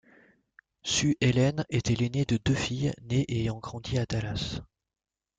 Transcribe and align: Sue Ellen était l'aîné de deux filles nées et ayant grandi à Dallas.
Sue 0.81 1.15
Ellen 1.21 1.63
était 1.69 1.93
l'aîné 1.93 2.25
de 2.25 2.37
deux 2.43 2.55
filles 2.55 2.91
nées 3.03 3.23
et 3.27 3.41
ayant 3.41 3.59
grandi 3.59 3.99
à 3.99 4.05
Dallas. 4.07 4.59